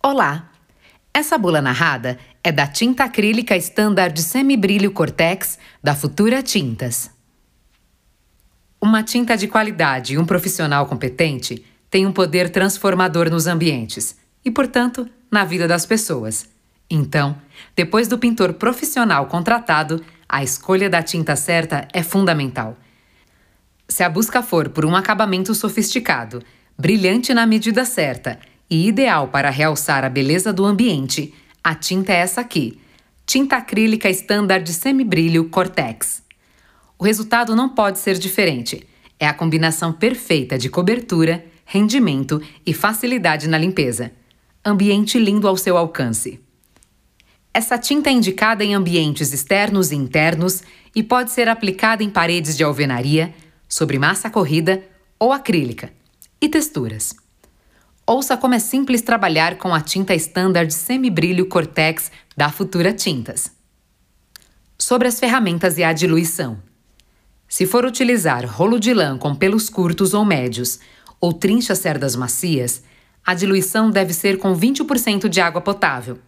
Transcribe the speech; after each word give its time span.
Olá! 0.00 0.52
Essa 1.12 1.36
bula 1.36 1.60
narrada 1.60 2.20
é 2.42 2.52
da 2.52 2.68
tinta 2.68 3.02
acrílica 3.02 3.56
Standard 3.56 4.22
Semibrilho 4.22 4.92
Cortex 4.92 5.58
da 5.82 5.92
Futura 5.92 6.40
Tintas. 6.40 7.10
Uma 8.80 9.02
tinta 9.02 9.36
de 9.36 9.48
qualidade 9.48 10.14
e 10.14 10.18
um 10.18 10.24
profissional 10.24 10.86
competente 10.86 11.66
têm 11.90 12.06
um 12.06 12.12
poder 12.12 12.48
transformador 12.48 13.28
nos 13.28 13.48
ambientes 13.48 14.16
e, 14.44 14.52
portanto, 14.52 15.08
na 15.28 15.44
vida 15.44 15.66
das 15.66 15.84
pessoas. 15.84 16.48
Então, 16.88 17.36
depois 17.74 18.06
do 18.06 18.18
pintor 18.18 18.52
profissional 18.52 19.26
contratado, 19.26 20.00
a 20.28 20.44
escolha 20.44 20.88
da 20.88 21.02
tinta 21.02 21.34
certa 21.34 21.88
é 21.92 22.04
fundamental. 22.04 22.76
Se 23.88 24.04
a 24.04 24.08
busca 24.08 24.42
for 24.42 24.68
por 24.68 24.84
um 24.84 24.94
acabamento 24.94 25.56
sofisticado, 25.56 26.40
brilhante 26.78 27.34
na 27.34 27.44
medida 27.44 27.84
certa 27.84 28.38
e 28.70 28.86
ideal 28.86 29.28
para 29.28 29.50
realçar 29.50 30.04
a 30.04 30.08
beleza 30.08 30.52
do 30.52 30.64
ambiente, 30.64 31.34
a 31.62 31.74
tinta 31.74 32.12
é 32.12 32.16
essa 32.16 32.40
aqui: 32.40 32.80
tinta 33.26 33.56
acrílica 33.56 34.08
Standard 34.10 34.70
Semibrilho 34.72 35.48
Cortex. 35.48 36.22
O 36.98 37.04
resultado 37.04 37.54
não 37.54 37.68
pode 37.68 37.98
ser 37.98 38.18
diferente. 38.18 38.86
É 39.20 39.26
a 39.26 39.34
combinação 39.34 39.92
perfeita 39.92 40.56
de 40.56 40.68
cobertura, 40.68 41.44
rendimento 41.64 42.40
e 42.64 42.72
facilidade 42.72 43.48
na 43.48 43.58
limpeza. 43.58 44.12
Ambiente 44.64 45.18
lindo 45.18 45.46
ao 45.46 45.56
seu 45.56 45.76
alcance. 45.76 46.40
Essa 47.52 47.78
tinta 47.78 48.10
é 48.10 48.12
indicada 48.12 48.64
em 48.64 48.74
ambientes 48.74 49.32
externos 49.32 49.90
e 49.90 49.96
internos 49.96 50.62
e 50.94 51.02
pode 51.02 51.30
ser 51.30 51.48
aplicada 51.48 52.04
em 52.04 52.10
paredes 52.10 52.56
de 52.56 52.62
alvenaria, 52.62 53.34
sobre 53.68 53.98
massa 53.98 54.30
corrida 54.30 54.82
ou 55.18 55.32
acrílica, 55.32 55.92
e 56.40 56.48
texturas. 56.48 57.14
Ouça 58.08 58.36
como 58.36 58.54
é 58.54 58.58
simples 58.58 59.02
trabalhar 59.02 59.58
com 59.58 59.74
a 59.74 59.80
tinta 59.80 60.14
Standard 60.14 60.72
Semibrilho 60.72 61.46
Cortex 61.46 62.10
da 62.34 62.50
Futura 62.50 62.92
Tintas. 62.92 63.52
Sobre 64.78 65.06
as 65.06 65.20
ferramentas 65.20 65.76
e 65.76 65.84
a 65.84 65.92
diluição. 65.92 66.58
Se 67.46 67.66
for 67.66 67.84
utilizar 67.84 68.46
rolo 68.46 68.80
de 68.80 68.94
lã 68.94 69.18
com 69.18 69.34
pelos 69.34 69.68
curtos 69.68 70.14
ou 70.14 70.24
médios 70.24 70.80
ou 71.20 71.32
trincha 71.32 71.74
cerdas 71.74 72.16
macias, 72.16 72.82
a 73.24 73.34
diluição 73.34 73.90
deve 73.90 74.14
ser 74.14 74.38
com 74.38 74.56
20% 74.56 75.28
de 75.28 75.40
água 75.40 75.60
potável 75.60 76.18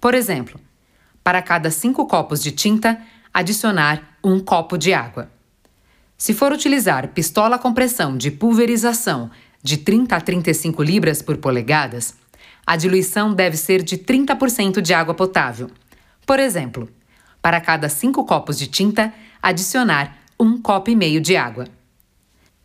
por 0.00 0.14
exemplo, 0.14 0.58
para 1.22 1.42
cada 1.42 1.70
5 1.70 2.06
copos 2.06 2.42
de 2.42 2.50
tinta, 2.50 2.98
adicionar 3.32 4.16
um 4.24 4.40
copo 4.40 4.78
de 4.78 4.94
água. 4.94 5.30
Se 6.16 6.32
for 6.32 6.52
utilizar 6.52 7.08
pistola 7.08 7.58
com 7.58 7.74
pressão 7.74 8.16
de 8.16 8.30
pulverização 8.30 9.30
de 9.62 9.76
30 9.76 10.16
a 10.16 10.20
35 10.20 10.82
libras 10.82 11.22
por 11.22 11.36
polegadas, 11.36 12.14
a 12.66 12.76
diluição 12.76 13.34
deve 13.34 13.56
ser 13.56 13.82
de 13.82 13.98
30% 13.98 14.80
de 14.80 14.94
água 14.94 15.14
potável. 15.14 15.70
Por 16.26 16.38
exemplo, 16.38 16.88
para 17.42 17.60
cada 17.60 17.88
5 17.88 18.24
copos 18.24 18.58
de 18.58 18.66
tinta, 18.66 19.12
adicionar 19.42 20.18
um 20.38 20.60
copo 20.60 20.90
e 20.90 20.96
meio 20.96 21.20
de 21.20 21.36
água. 21.36 21.66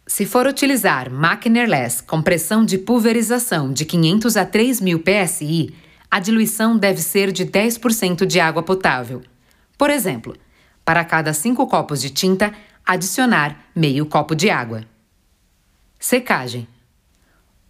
Se 0.08 0.26
for 0.26 0.46
utilizar 0.46 1.10
máquina 1.10 1.60
airless 1.60 2.04
com 2.04 2.22
pressão 2.22 2.64
de 2.64 2.78
pulverização 2.78 3.74
de 3.74 3.86
500 3.86 4.38
a 4.38 4.46
3000 4.46 5.00
psi, 5.00 5.74
a 6.12 6.20
diluição 6.20 6.78
deve 6.78 7.02
ser 7.02 7.32
de 7.32 7.46
10% 7.46 8.26
de 8.26 8.40
água 8.40 8.62
potável. 8.62 9.24
Por 9.78 9.90
exemplo, 9.90 10.36
para 10.86 11.04
cada 11.04 11.34
5 11.34 11.66
copos 11.68 12.02
de 12.02 12.12
tinta, 12.12 12.54
adicionar 12.86 13.66
meio 13.76 14.06
copo 14.06 14.36
de 14.36 14.50
água. 14.50 14.86
Secagem. 16.00 16.68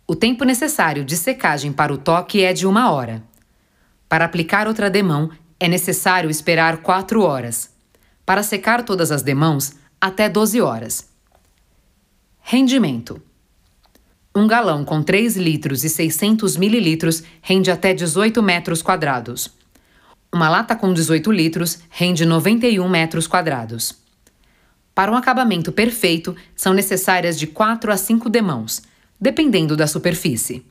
O 0.07 0.15
tempo 0.15 0.43
necessário 0.43 1.03
de 1.03 1.17
secagem 1.17 1.73
para 1.73 1.91
o 1.91 1.97
toque 1.97 2.43
é 2.43 2.53
de 2.53 2.67
uma 2.67 2.91
hora. 2.91 3.23
Para 4.07 4.25
aplicar 4.25 4.67
outra 4.67 4.87
demão, 4.87 5.31
é 5.59 5.67
necessário 5.67 6.29
esperar 6.29 6.77
4 6.77 7.23
horas. 7.23 7.71
Para 8.23 8.43
secar 8.43 8.83
todas 8.83 9.11
as 9.11 9.23
demãos, 9.23 9.73
até 9.99 10.29
12 10.29 10.61
horas. 10.61 11.09
Rendimento. 12.39 13.19
Um 14.35 14.45
galão 14.45 14.85
com 14.85 15.01
3 15.01 15.37
litros 15.37 15.83
e 15.83 15.89
600 15.89 16.55
mililitros 16.55 17.23
rende 17.41 17.71
até 17.71 17.91
18 17.91 18.43
metros 18.43 18.83
quadrados. 18.83 19.49
Uma 20.31 20.49
lata 20.49 20.75
com 20.75 20.93
18 20.93 21.31
litros 21.31 21.79
rende 21.89 22.27
91 22.27 22.87
metros 22.87 23.25
quadrados. 23.25 23.95
Para 24.93 25.11
um 25.11 25.15
acabamento 25.15 25.71
perfeito, 25.71 26.35
são 26.55 26.75
necessárias 26.75 27.39
de 27.39 27.47
4 27.47 27.91
a 27.91 27.97
5 27.97 28.29
demãos, 28.29 28.83
dependendo 29.19 29.75
da 29.75 29.87
superfície. 29.87 30.65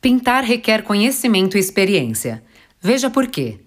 Pintar 0.00 0.44
requer 0.44 0.82
conhecimento 0.82 1.56
e 1.56 1.60
experiência. 1.60 2.42
Veja 2.80 3.10
por 3.10 3.26
quê. 3.26 3.60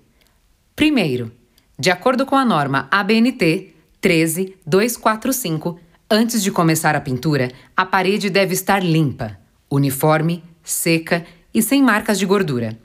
Primeiro, 0.75 1.31
de 1.77 1.91
acordo 1.91 2.25
com 2.25 2.35
a 2.35 2.45
norma 2.45 2.87
ABNT 2.89 3.73
13245, 3.99 5.79
Antes 6.13 6.43
de 6.43 6.51
começar 6.51 6.93
a 6.93 6.99
pintura, 6.99 7.53
a 7.73 7.85
parede 7.85 8.29
deve 8.29 8.53
estar 8.53 8.83
limpa, 8.83 9.39
uniforme, 9.69 10.43
seca 10.61 11.25
e 11.53 11.61
sem 11.61 11.81
marcas 11.81 12.19
de 12.19 12.25
gordura. 12.25 12.77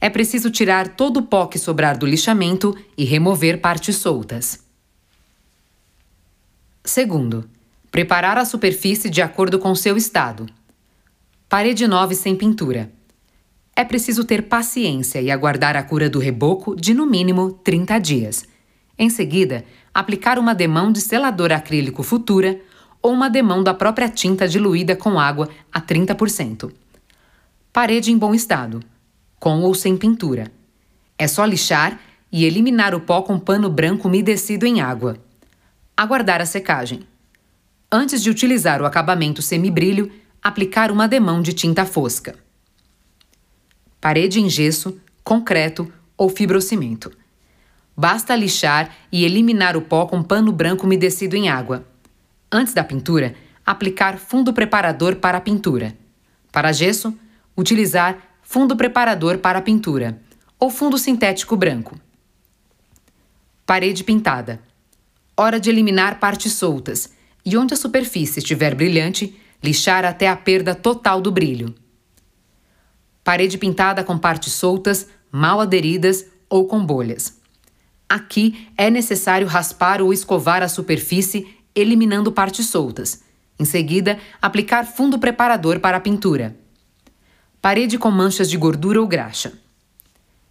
É 0.00 0.08
preciso 0.08 0.50
tirar 0.50 0.96
todo 0.96 1.18
o 1.18 1.22
pó 1.24 1.44
que 1.44 1.58
sobrar 1.58 1.98
do 1.98 2.06
lixamento 2.06 2.74
e 2.96 3.04
remover 3.04 3.60
partes 3.60 3.96
soltas. 3.96 4.60
Segundo, 6.82 7.46
preparar 7.90 8.38
a 8.38 8.44
superfície 8.44 9.10
de 9.10 9.20
acordo 9.20 9.58
com 9.58 9.74
seu 9.74 9.96
estado. 9.96 10.46
Parede 11.48 11.86
nova 11.86 12.12
e 12.12 12.16
sem 12.16 12.36
pintura. 12.36 12.90
É 13.74 13.84
preciso 13.84 14.24
ter 14.24 14.42
paciência 14.42 15.20
e 15.20 15.30
aguardar 15.30 15.76
a 15.76 15.82
cura 15.82 16.08
do 16.08 16.18
reboco 16.18 16.76
de 16.76 16.94
no 16.94 17.06
mínimo 17.06 17.52
30 17.52 17.98
dias. 17.98 18.44
Em 18.98 19.10
seguida, 19.10 19.64
aplicar 19.92 20.38
uma 20.38 20.54
demão 20.54 20.92
de 20.92 21.00
selador 21.00 21.52
acrílico 21.52 22.02
futura 22.02 22.60
ou 23.02 23.12
uma 23.12 23.30
demão 23.30 23.62
da 23.62 23.72
própria 23.72 24.08
tinta 24.08 24.46
diluída 24.46 24.94
com 24.94 25.18
água 25.18 25.48
a 25.72 25.80
30%. 25.80 26.70
Parede 27.72 28.12
em 28.12 28.18
bom 28.18 28.34
estado, 28.34 28.80
com 29.38 29.62
ou 29.62 29.74
sem 29.74 29.96
pintura. 29.96 30.52
É 31.18 31.26
só 31.26 31.44
lixar 31.44 31.98
e 32.30 32.44
eliminar 32.44 32.94
o 32.94 33.00
pó 33.00 33.22
com 33.22 33.38
pano 33.38 33.70
branco 33.70 34.06
umedecido 34.06 34.66
em 34.66 34.80
água. 34.80 35.16
Aguardar 35.96 36.40
a 36.40 36.46
secagem. 36.46 37.00
Antes 37.92 38.22
de 38.22 38.30
utilizar 38.30 38.80
o 38.80 38.86
acabamento 38.86 39.42
semibrilho, 39.42 40.12
aplicar 40.40 40.92
uma 40.92 41.08
demão 41.08 41.42
de 41.42 41.52
tinta 41.52 41.84
fosca. 41.84 42.36
Parede 44.00 44.40
em 44.40 44.48
gesso, 44.48 44.96
concreto 45.24 45.92
ou 46.16 46.28
fibrocimento. 46.28 47.10
Basta 47.96 48.36
lixar 48.36 48.94
e 49.10 49.24
eliminar 49.24 49.76
o 49.76 49.82
pó 49.82 50.06
com 50.06 50.22
pano 50.22 50.52
branco 50.52 50.86
umedecido 50.86 51.34
em 51.34 51.48
água. 51.48 51.84
Antes 52.50 52.72
da 52.72 52.84
pintura, 52.84 53.34
aplicar 53.66 54.18
fundo 54.18 54.52
preparador 54.52 55.16
para 55.16 55.38
a 55.38 55.40
pintura. 55.40 55.96
Para 56.52 56.70
gesso, 56.70 57.12
utilizar 57.56 58.16
fundo 58.40 58.76
preparador 58.76 59.38
para 59.38 59.58
a 59.58 59.62
pintura 59.62 60.22
ou 60.60 60.70
fundo 60.70 60.96
sintético 60.96 61.56
branco. 61.56 61.98
Parede 63.66 64.04
pintada. 64.04 64.60
Hora 65.36 65.58
de 65.58 65.68
eliminar 65.70 66.20
partes 66.20 66.52
soltas 66.52 67.18
e 67.44 67.56
onde 67.56 67.74
a 67.74 67.76
superfície 67.76 68.38
estiver 68.38 68.74
brilhante, 68.74 69.38
lixar 69.62 70.04
até 70.04 70.28
a 70.28 70.36
perda 70.36 70.74
total 70.74 71.20
do 71.20 71.30
brilho. 71.30 71.74
Parede 73.22 73.58
pintada 73.58 74.02
com 74.02 74.18
partes 74.18 74.52
soltas, 74.52 75.06
mal 75.30 75.60
aderidas 75.60 76.26
ou 76.48 76.66
com 76.66 76.84
bolhas. 76.84 77.38
Aqui 78.08 78.68
é 78.76 78.90
necessário 78.90 79.46
raspar 79.46 80.02
ou 80.02 80.12
escovar 80.12 80.62
a 80.62 80.68
superfície 80.68 81.46
eliminando 81.74 82.32
partes 82.32 82.66
soltas. 82.66 83.22
Em 83.58 83.64
seguida, 83.64 84.18
aplicar 84.40 84.84
fundo 84.84 85.18
preparador 85.18 85.78
para 85.80 85.98
a 85.98 86.00
pintura. 86.00 86.56
Parede 87.60 87.98
com 87.98 88.10
manchas 88.10 88.50
de 88.50 88.56
gordura 88.56 89.00
ou 89.00 89.06
graxa. 89.06 89.52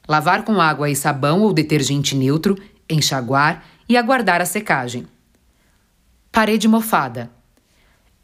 Lavar 0.08 0.44
com 0.44 0.62
água 0.62 0.90
e 0.90 0.96
sabão 0.96 1.42
ou 1.42 1.52
detergente 1.52 2.16
neutro, 2.16 2.58
enxaguar 2.90 3.66
e 3.88 3.98
aguardar 3.98 4.42
a 4.42 4.46
secagem. 4.46 5.08
Parede 6.32 6.68
mofada. 6.68 7.32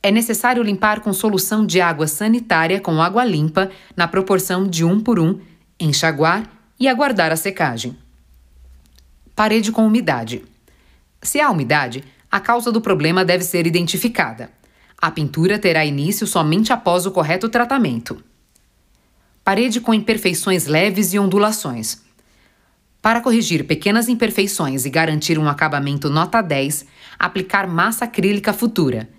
É 0.02 0.12
necessário 0.12 0.62
limpar 0.62 1.00
com 1.00 1.12
solução 1.12 1.66
de 1.66 1.82
água 1.82 2.08
sanitária 2.08 2.80
com 2.80 3.02
água 3.02 3.26
limpa 3.26 3.72
na 3.98 4.08
proporção 4.08 4.68
de 4.68 4.86
1 4.86 5.02
por 5.02 5.20
1, 5.20 5.42
enxaguar 5.80 6.48
e 6.80 6.88
aguardar 6.88 7.32
a 7.32 7.36
secagem. 7.36 7.98
Parede 9.36 9.72
com 9.72 9.88
umidade. 9.88 10.46
Se 11.22 11.42
há 11.42 11.50
umidade, 11.50 12.04
a 12.32 12.40
causa 12.40 12.72
do 12.72 12.80
problema 12.80 13.26
deve 13.26 13.44
ser 13.44 13.66
identificada. 13.66 14.52
A 15.02 15.10
pintura 15.10 15.58
terá 15.58 15.84
início 15.84 16.28
somente 16.28 16.72
após 16.72 17.08
o 17.08 17.12
correto 17.12 17.50
tratamento. 17.50 18.24
Parede 19.44 19.82
com 19.82 19.94
imperfeições 19.94 20.68
leves 20.68 21.12
e 21.14 21.20
ondulações. 21.20 22.04
Para 23.02 23.22
corrigir 23.22 23.66
pequenas 23.66 24.10
imperfeições 24.10 24.86
e 24.86 24.90
garantir 24.90 25.38
um 25.38 25.48
acabamento 25.48 26.10
nota 26.10 26.42
10, 26.42 26.86
aplicar 27.18 27.68
massa 27.68 28.06
acrílica 28.06 28.54
futura, 28.54 29.10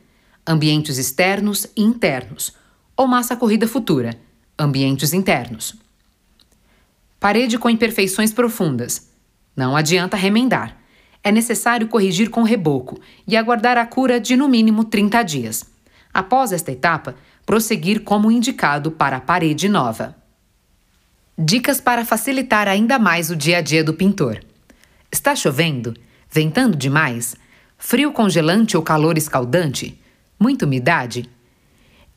ambientes 0.47 0.99
externos 0.99 1.67
e 1.77 1.83
internos, 1.83 2.53
ou 2.97 3.07
massa 3.07 3.37
corrida 3.37 3.67
futura, 3.67 4.19
ambientes 4.59 5.13
internos. 5.13 5.75
Parede 7.19 7.59
com 7.59 7.69
imperfeições 7.69 8.33
profundas. 8.33 9.11
Não 9.57 9.77
adianta 9.77 10.17
remendar. 10.17 10.77
É 11.25 11.33
necessário 11.33 11.89
corrigir 11.89 12.31
com 12.31 12.43
reboco 12.43 13.01
e 13.27 13.37
aguardar 13.37 13.77
a 13.77 13.85
cura 13.85 14.21
de 14.21 14.37
no 14.37 14.49
mínimo 14.49 14.85
30 14.85 15.23
dias. 15.23 15.65
Após 16.15 16.53
esta 16.53 16.71
etapa, 16.71 17.17
prosseguir 17.45 18.03
como 18.03 18.31
indicado 18.31 18.91
para 18.91 19.17
a 19.17 19.21
parede 19.21 19.69
nova. 19.69 20.17
Dicas 21.39 21.81
para 21.81 22.05
facilitar 22.05 22.69
ainda 22.69 22.99
mais 22.99 23.31
o 23.31 23.37
dia 23.37 23.59
a 23.59 23.61
dia 23.61 23.83
do 23.83 23.93
pintor. 23.93 24.43
Está 25.11 25.35
chovendo? 25.35 25.95
Ventando 26.31 26.77
demais? 26.77 27.37
Frio 27.79 28.11
congelante 28.11 28.77
ou 28.77 28.83
calor 28.83 29.19
escaldante? 29.19 30.01
Muita 30.41 30.65
umidade? 30.65 31.29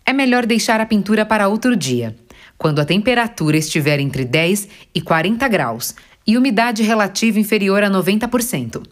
É 0.06 0.14
melhor 0.14 0.46
deixar 0.46 0.80
a 0.80 0.86
pintura 0.86 1.26
para 1.26 1.48
outro 1.48 1.76
dia, 1.76 2.16
quando 2.58 2.80
a 2.80 2.86
temperatura 2.86 3.58
estiver 3.58 4.00
entre 4.00 4.24
10 4.26 4.68
e 4.96 5.02
40 5.02 5.48
graus 5.48 5.94
e 6.26 6.38
umidade 6.38 6.82
relativa 6.82 7.40
inferior 7.40 7.84
a 7.84 7.90
90%. 7.90 8.84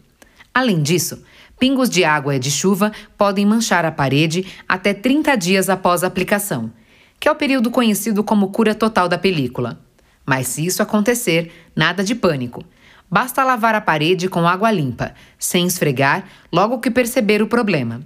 Além 0.54 0.82
disso, 0.82 1.24
pingos 1.58 1.88
de 1.88 2.04
água 2.04 2.36
e 2.36 2.38
de 2.38 2.50
chuva 2.50 2.92
podem 3.16 3.46
manchar 3.46 3.84
a 3.84 3.90
parede 3.90 4.46
até 4.68 4.92
30 4.92 5.36
dias 5.36 5.70
após 5.70 6.04
a 6.04 6.06
aplicação, 6.06 6.70
que 7.18 7.26
é 7.26 7.32
o 7.32 7.36
período 7.36 7.70
conhecido 7.70 8.22
como 8.22 8.50
cura 8.50 8.74
total 8.74 9.08
da 9.08 9.18
película. 9.18 9.80
Mas 10.24 10.48
se 10.48 10.66
isso 10.66 10.82
acontecer, 10.82 11.50
nada 11.74 12.04
de 12.04 12.14
pânico. 12.14 12.62
Basta 13.10 13.42
lavar 13.42 13.74
a 13.74 13.80
parede 13.80 14.28
com 14.28 14.46
água 14.46 14.70
limpa, 14.70 15.14
sem 15.38 15.66
esfregar, 15.66 16.28
logo 16.52 16.78
que 16.78 16.90
perceber 16.90 17.40
o 17.40 17.46
problema. 17.46 18.02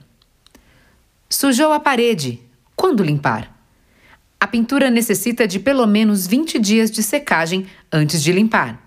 Sujou 1.29 1.73
a 1.73 1.81
parede. 1.81 2.41
Quando 2.77 3.03
limpar? 3.03 3.53
A 4.39 4.47
pintura 4.47 4.91
necessita 4.91 5.47
de 5.47 5.59
pelo 5.59 5.87
menos 5.87 6.27
20 6.27 6.59
dias 6.59 6.91
de 6.91 7.03
secagem 7.03 7.67
antes 7.93 8.23
de 8.23 8.33
limpar. 8.33 8.81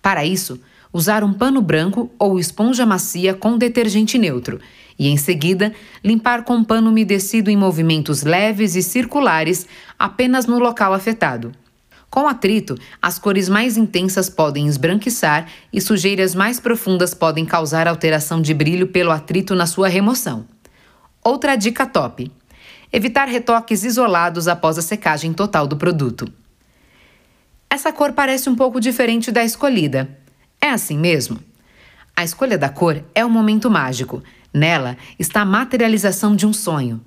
Para 0.00 0.24
isso, 0.24 0.60
usar 0.92 1.22
um 1.24 1.32
pano 1.32 1.60
branco 1.60 2.10
ou 2.18 2.38
esponja 2.38 2.86
macia 2.86 3.34
com 3.34 3.58
detergente 3.58 4.16
neutro 4.16 4.60
e, 4.98 5.08
em 5.08 5.16
seguida, 5.16 5.72
limpar 6.02 6.44
com 6.44 6.64
pano 6.64 6.90
umedecido 6.90 7.50
em 7.50 7.56
movimentos 7.56 8.22
leves 8.22 8.74
e 8.74 8.82
circulares 8.82 9.66
apenas 9.98 10.46
no 10.46 10.58
local 10.58 10.92
afetado. 10.92 11.52
Com 12.10 12.26
atrito, 12.26 12.76
as 13.02 13.18
cores 13.18 13.48
mais 13.48 13.76
intensas 13.76 14.30
podem 14.30 14.66
esbranquiçar 14.66 15.46
e 15.72 15.80
sujeiras 15.80 16.34
mais 16.34 16.58
profundas 16.58 17.12
podem 17.12 17.44
causar 17.44 17.86
alteração 17.86 18.40
de 18.40 18.54
brilho 18.54 18.88
pelo 18.88 19.10
atrito 19.10 19.54
na 19.54 19.66
sua 19.66 19.88
remoção. 19.88 20.46
Outra 21.22 21.54
dica 21.54 21.86
top: 21.86 22.30
evitar 22.92 23.28
retoques 23.28 23.84
isolados 23.84 24.48
após 24.48 24.78
a 24.78 24.82
secagem 24.82 25.32
total 25.32 25.66
do 25.66 25.76
produto. 25.76 26.32
Essa 27.68 27.92
cor 27.92 28.12
parece 28.12 28.48
um 28.48 28.56
pouco 28.56 28.80
diferente 28.80 29.30
da 29.30 29.44
escolhida. 29.44 30.08
É 30.60 30.70
assim 30.70 30.96
mesmo? 30.96 31.38
A 32.16 32.24
escolha 32.24 32.56
da 32.56 32.70
cor 32.70 33.04
é 33.14 33.24
um 33.24 33.30
momento 33.30 33.70
mágico. 33.70 34.22
Nela 34.52 34.96
está 35.18 35.42
a 35.42 35.44
materialização 35.44 36.34
de 36.34 36.46
um 36.46 36.52
sonho. 36.52 37.00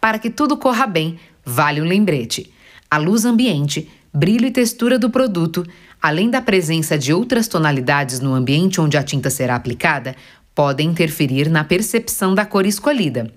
Para 0.00 0.18
que 0.18 0.30
tudo 0.30 0.56
corra 0.56 0.86
bem, 0.86 1.18
vale 1.44 1.82
um 1.82 1.84
lembrete: 1.84 2.52
a 2.90 2.96
luz 2.96 3.26
ambiente 3.26 3.90
brilho 4.12 4.46
e 4.46 4.50
textura 4.50 4.98
do 4.98 5.10
produto, 5.10 5.66
além 6.00 6.30
da 6.30 6.40
presença 6.40 6.98
de 6.98 7.12
outras 7.12 7.48
tonalidades 7.48 8.20
no 8.20 8.34
ambiente 8.34 8.80
onde 8.80 8.96
a 8.96 9.02
tinta 9.02 9.30
será 9.30 9.56
aplicada, 9.56 10.14
podem 10.54 10.88
interferir 10.88 11.48
na 11.48 11.64
percepção 11.64 12.34
da 12.34 12.44
cor 12.44 12.66
escolhida. 12.66 13.32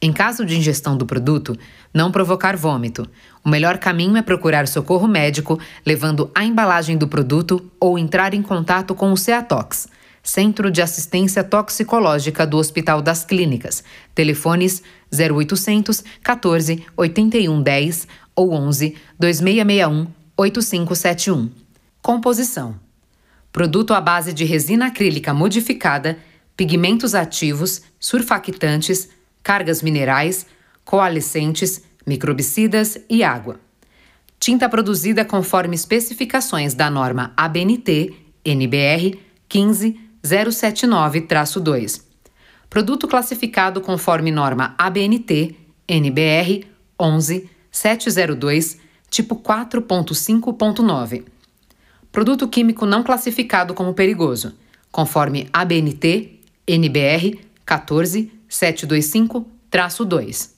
Em 0.00 0.12
caso 0.12 0.44
de 0.44 0.56
ingestão 0.56 0.96
do 0.96 1.04
produto, 1.06 1.58
não 1.92 2.12
provocar 2.12 2.56
vômito. 2.56 3.10
O 3.44 3.48
melhor 3.48 3.78
caminho 3.78 4.16
é 4.16 4.22
procurar 4.22 4.68
socorro 4.68 5.08
médico, 5.08 5.58
levando 5.86 6.30
a 6.34 6.44
embalagem 6.44 6.98
do 6.98 7.08
produto 7.08 7.72
ou 7.80 7.98
entrar 7.98 8.34
em 8.34 8.42
contato 8.42 8.94
com 8.94 9.10
o 9.12 9.16
CEATOX 9.16 9.88
Centro 10.26 10.72
de 10.72 10.82
Assistência 10.82 11.44
Toxicológica 11.44 12.44
do 12.44 12.58
Hospital 12.58 13.00
das 13.00 13.24
Clínicas. 13.24 13.84
Telefones 14.12 14.82
0800 15.12 16.02
14 16.22 16.84
81 16.96 17.62
10 17.62 18.08
ou 18.34 18.52
11 18.52 18.96
2661 19.18 20.06
8571. 20.36 21.50
Composição: 22.02 22.78
Produto 23.50 23.94
à 23.94 24.00
base 24.00 24.32
de 24.32 24.44
resina 24.44 24.86
acrílica 24.86 25.32
modificada, 25.32 26.18
pigmentos 26.56 27.14
ativos, 27.14 27.82
surfactantes, 27.98 29.08
cargas 29.42 29.82
minerais, 29.82 30.46
coalescentes, 30.84 31.82
microbicidas 32.06 32.98
e 33.08 33.24
água. 33.24 33.58
Tinta 34.38 34.68
produzida 34.68 35.24
conforme 35.24 35.74
especificações 35.74 36.74
da 36.74 36.90
norma 36.90 37.32
ABNT, 37.36 38.14
NBR 38.44 39.18
15 39.48 40.06
079-2. 40.26 42.05
Produto 42.68 43.06
classificado 43.06 43.80
conforme 43.80 44.30
norma 44.30 44.74
ABNT, 44.76 45.56
NBR 45.88 46.66
11 46.98 47.48
702, 47.70 48.78
tipo 49.10 49.36
4.5.9. 49.36 51.24
Produto 52.10 52.48
químico 52.48 52.86
não 52.86 53.02
classificado 53.02 53.74
como 53.74 53.92
perigoso, 53.94 54.54
conforme 54.90 55.48
ABNT, 55.52 56.40
NBR 56.66 57.38
14 57.64 58.32
725-2. 58.48 60.50